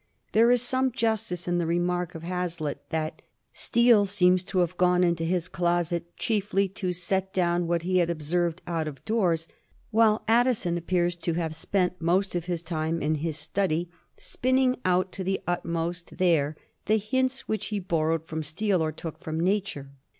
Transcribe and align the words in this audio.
There 0.31 0.49
is 0.49 0.63
some 0.63 0.91
justice 0.91 1.47
in 1.47 1.59
the 1.59 1.67
remark 1.67 2.15
of 2.15 2.23
Hazlitt 2.23 2.89
that 2.89 3.21
* 3.41 3.53
Steele 3.53 4.07
seems 4.07 4.43
to 4.45 4.57
have 4.57 4.75
gone 4.75 5.03
into 5.03 5.23
his 5.23 5.47
closet 5.47 6.17
chiefly 6.17 6.67
to 6.69 6.91
set 6.91 7.31
down 7.31 7.67
what 7.67 7.83
he 7.83 7.99
had 7.99 8.09
observed 8.09 8.63
out 8.65 8.87
of 8.87 9.05
doors;' 9.05 9.47
while 9.91 10.23
Addison 10.27 10.75
appears' 10.75 11.15
to 11.25 11.33
have 11.33 11.55
spent 11.55 12.01
most 12.01 12.33
of 12.33 12.45
his 12.45 12.63
time 12.63 12.99
in 12.99 13.13
his 13.21 13.37
study,' 13.37 13.91
spinning 14.17 14.75
out 14.85 15.11
to 15.11 15.23
the 15.23 15.39
utmost 15.45 16.17
there 16.17 16.55
the 16.85 16.97
hints 16.97 17.41
* 17.47 17.47
which 17.47 17.67
he 17.67 17.77
borrowed 17.79 18.25
from 18.25 18.41
Steele 18.41 18.81
or 18.81 18.91
took 18.91 19.19
from 19.19 19.39
nature.' 19.39 19.91